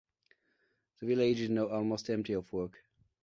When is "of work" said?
2.33-2.75